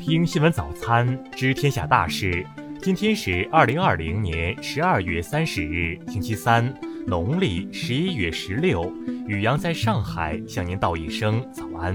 [0.00, 2.44] 听新闻早餐，知天下大事。
[2.80, 6.74] 今天是二零二零年十二月三十日，星期三，
[7.06, 8.90] 农历十一月十六。
[9.28, 11.94] 雨阳在上海向您道一声早安。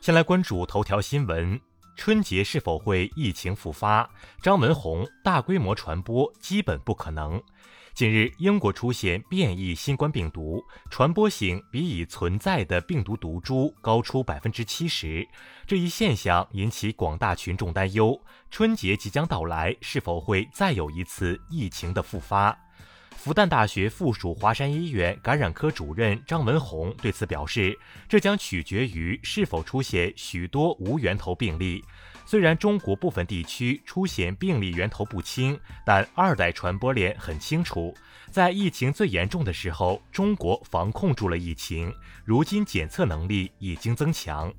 [0.00, 1.58] 先来关注头条新闻：
[1.96, 4.10] 春节是否会疫情复发？
[4.42, 7.40] 张文宏，大规模传播基本不可能。
[7.94, 15.28] 近日，英国出现变异新冠病毒，传播性比已存在的病毒毒株高出百分之七十。
[15.66, 18.18] 这一现象引起广大群众担忧：
[18.50, 22.58] 春节即将到来，是否会再有一次疫情的复发？
[23.10, 27.78] 复旦大学附属华山医院感染科主任张文宏对此表示
[28.08, 31.84] ：“这将取决于是否出现许多无源头病例。”
[32.32, 37.94] 虽然中国部分地区出现病例源头不清，但二代传播链很清楚。
[38.30, 44.50] 在疫情最严重的时候，中国防控住了疫情，如今检测能力已经增强。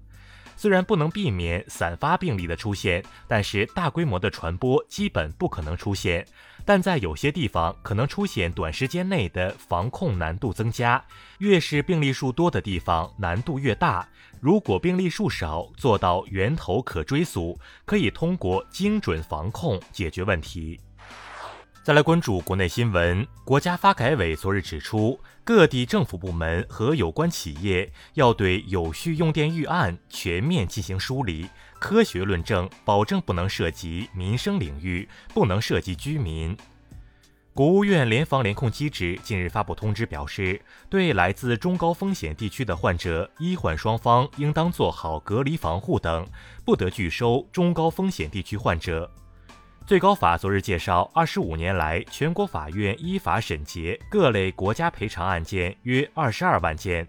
[0.55, 6.25] 虽然不能避免散发病例的出现，但是大规模的传播基本不可能出现。
[6.65, 11.03] 但在有些地方可能出现短时间内的防控难度增加。
[11.39, 14.07] 越是病例数多的地方，难度越大。
[14.39, 20.79] 如果病例数少，做到源头可追溯，可以通过精准防控解决问题。
[21.83, 36.55] 再来关注国内新闻，国家发改委昨日指出，各地政府部门和有关企业要对有序用电预案全面进行梳理，科学论证，保证不能涉及民生领域，不能涉及居民。
[37.53, 46.25] 国务院联防联控机制近日发布通知，表示，对来自中高风险地区的患者，医患双方应当做好隔离防护等，
[46.63, 49.11] 不得拒收中高风险地区患者。
[49.85, 57.05] 最高法昨日介绍，二十五年来，全国法院依法审结各类国家赔偿案件约二十二万件。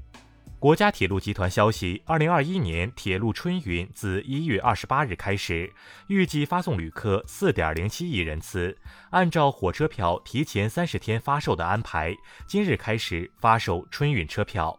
[0.59, 5.73] 国家铁路集团消息，二零二一年铁路春运自一月二十八日开始，
[6.09, 8.77] 预计发送旅客四点零七亿人次。
[9.11, 12.13] 按照火车票提前三十天发售的安排，
[12.45, 14.77] 今日开始发售春运车票。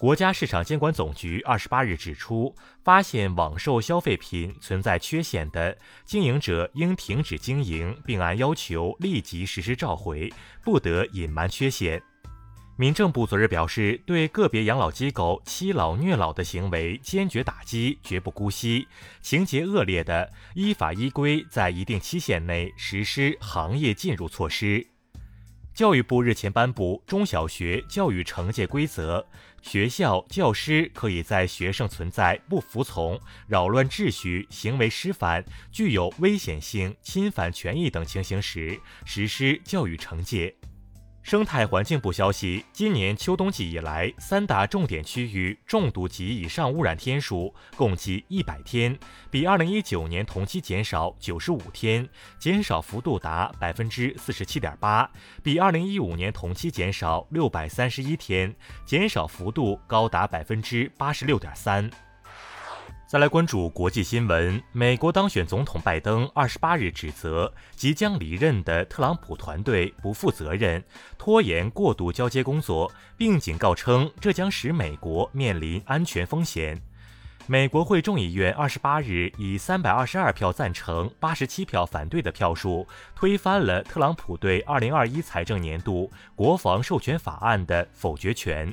[0.00, 10.32] 国家市场监管总局二十八日指出，发现网售消费品存在缺陷的经营者应停止经营，并按要求立即实施召回，
[10.64, 12.02] 不得隐瞒缺陷。
[12.78, 18.86] 民政部昨日表示，对个别养老机构欺老虐老的行为坚决打击，绝不姑息；
[19.20, 24.86] 情节恶劣的，依法依规在一定期限内实施行业禁入措施。
[25.72, 29.24] 教育部日前颁布中小学教育惩戒规则，
[29.62, 40.54] 学校教师可以在学生存在不服从、扰乱秩序、行为失范、具有危险性、侵犯权益等情形时，实施教育惩戒。
[41.22, 48.98] 生态环境部消息，今年秋冬季以来，三大重点区域重度及以上污染天数共计一百天，
[49.30, 52.08] 比二零一九年同期减少九十五天，
[52.38, 55.08] 减少幅度达百分之四十七点八，
[55.42, 58.52] 比二零一五年同期减少六百三十一天，
[58.84, 61.88] 减少幅度高达百分之八十六点三。
[63.10, 64.62] 再来关注国际新闻。
[64.70, 70.80] 美国当选总统拜登二十八日指责即将离任的特朗普团队不负责任、
[71.18, 76.80] 拖延过渡交接工作，并警告称这将使美国面临安全风险。
[77.48, 88.72] 美国会众议院二十八日以三百二十二票赞成、八十七票反对的票数推翻了特朗普对二零二一财政年度国防授权法案的否决权。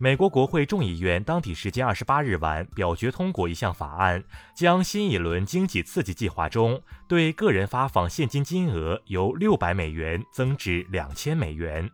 [0.00, 4.22] 美国国会众议院当地时间二十八日晚表决通过一项法案，
[4.54, 11.90] 将新一轮经济刺激计划中对个人发放现金金额由六百美元增至两千美元。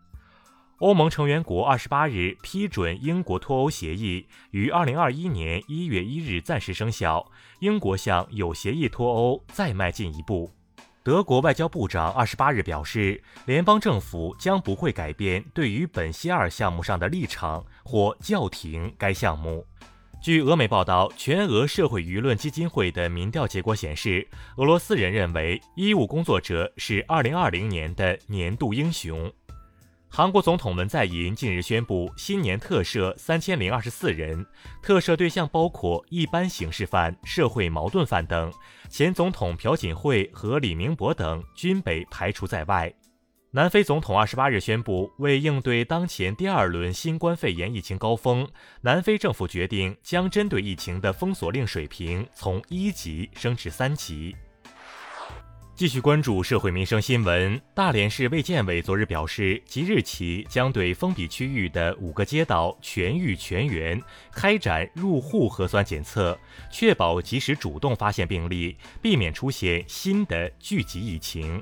[0.80, 7.32] 欧盟成员国二十八日批准英国脱欧协议，于二零二一年一月一日暂时生效。
[7.60, 10.52] 英国向有协议脱欧再迈进一步。
[11.04, 19.66] 德国外交部长二十八日表示，联邦政府将不会改变对于本西尔项目上的立场或叫停该项目。
[20.22, 29.30] 据俄媒报道，全俄社会舆论基金会的民调结果显示，俄罗斯人认为医务工作者是二零二零年的年度英雄。
[30.16, 34.46] 韩国总统文在寅近日宣布，新年特赦三千零二十四人，
[34.80, 38.52] 特赦对象包括一般刑事犯、社会矛盾犯等。
[38.88, 42.94] 前总统朴槿惠和李明博等均被排除在外。
[43.50, 48.46] 南非总统二十八日宣布，为应对当前第二轮新冠肺炎疫情高峰，
[48.82, 54.36] 南非政府决定将针对疫情的封锁令水平从一级升至三级。
[55.76, 57.60] 继续关注社会民生新闻。
[57.74, 64.00] 大连市卫健委昨日表示，即日起将对封闭区域的五个街道全域全员
[64.30, 66.38] 开展入户核酸检测，
[66.70, 71.60] 确保及时主动发现病例，避免出现新的聚集疫情。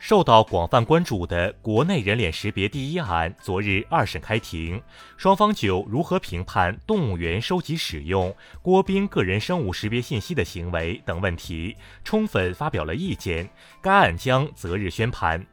[0.00, 4.82] 受到广泛关注的国内人脸识别第一案昨日二审开庭，
[5.18, 13.48] 双方就如何评判动物园收集使用郭斌个人生物识别信息的行为等问题，充分发表了意见。
[13.82, 15.46] 该案将择日宣判。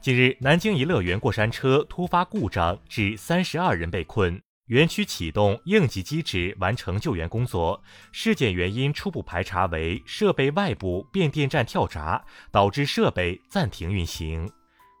[0.00, 4.40] 近日，南京一乐园过山车突发故障，致三十二人被困。
[4.66, 7.82] 园区启动应急机制，完成救援工作。
[8.12, 14.48] 事件原因初步排查为设备外部变电站跳闸，导致设备暂停运行。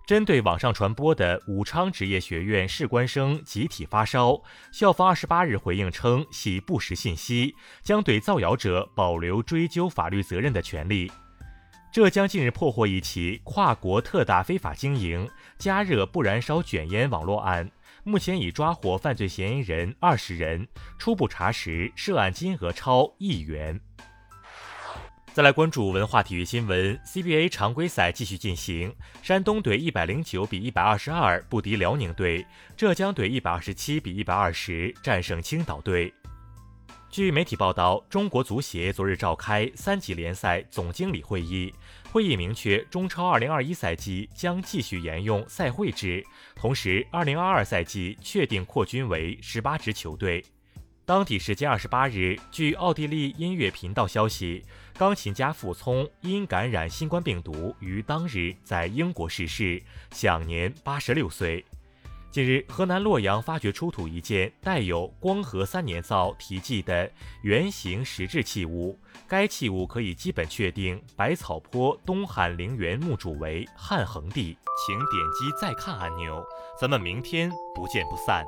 [0.04, 4.42] 针对网上传播的武昌职业学院士官生集体发烧，
[4.72, 7.54] 校方二十八日回应称系不实信息，
[7.84, 11.10] 将对造谣者保留追究法律责任的权利。
[11.92, 17.70] 浙江近日破获一起跨国特大非法经营加热不燃烧卷烟网络案。
[18.04, 20.66] 目前已抓获犯罪嫌疑人二十人，
[20.98, 23.80] 初步查实涉案金额超亿元。
[25.32, 32.44] 再来关注文化体育新闻，CBA 常规赛继续进行，山东队一百零九比一百二十二不敌辽宁队，
[32.76, 36.12] 浙江队一百二十七比一百二十战胜青岛队。
[37.12, 41.70] 据媒体报道，中国足协昨日召开三级联赛总经理会议，
[42.10, 46.24] 会议明确中超2021赛季将继续沿用赛会制，
[46.54, 50.42] 同时2022赛季确定扩军为十八支球队。
[51.04, 59.82] 当地时间二十八日，据奥地利音乐频道消息，钢琴家傅聪因感染新冠病毒于当日在英国逝世，
[60.12, 61.62] 享年八十六岁。
[62.32, 67.10] 近日，河南洛阳发掘出土一件带有“光和三年造”题记的
[67.42, 68.98] 圆形石质器物，
[69.28, 74.56] 该器物可以基本确定百草坡东汉陵园墓主为汉恒帝。
[74.86, 76.42] 请点击再看按钮，
[76.80, 78.46] 咱们明天不见不散。